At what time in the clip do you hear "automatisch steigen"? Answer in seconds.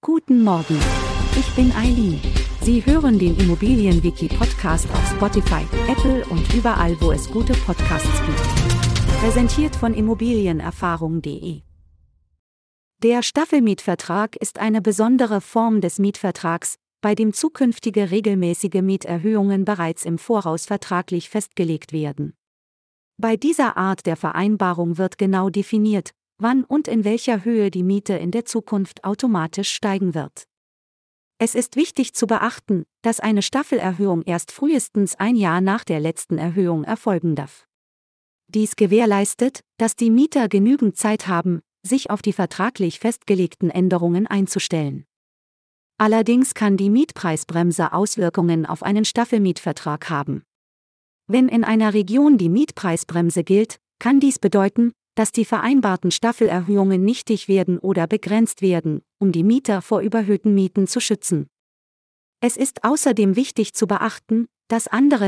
29.04-30.14